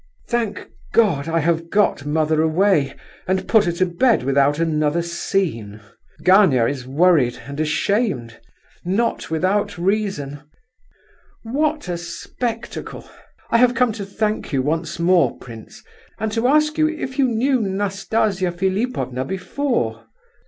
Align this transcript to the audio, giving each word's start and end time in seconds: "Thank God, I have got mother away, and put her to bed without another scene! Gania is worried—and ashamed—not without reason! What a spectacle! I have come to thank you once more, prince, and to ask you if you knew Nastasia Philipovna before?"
"Thank 0.29 0.67
God, 0.93 1.27
I 1.29 1.41
have 1.41 1.69
got 1.69 2.07
mother 2.07 2.41
away, 2.41 2.95
and 3.27 3.47
put 3.47 3.65
her 3.65 3.71
to 3.73 3.85
bed 3.85 4.23
without 4.23 4.57
another 4.57 5.03
scene! 5.03 5.79
Gania 6.23 6.65
is 6.65 6.87
worried—and 6.87 7.59
ashamed—not 7.59 9.29
without 9.29 9.77
reason! 9.77 10.41
What 11.43 11.87
a 11.87 11.99
spectacle! 11.99 13.07
I 13.51 13.59
have 13.59 13.75
come 13.75 13.91
to 13.91 14.03
thank 14.03 14.51
you 14.51 14.63
once 14.63 14.97
more, 14.97 15.37
prince, 15.37 15.83
and 16.17 16.31
to 16.31 16.47
ask 16.47 16.79
you 16.79 16.89
if 16.89 17.19
you 17.19 17.27
knew 17.27 17.61
Nastasia 17.61 18.51
Philipovna 18.51 19.23
before?" 19.23 20.07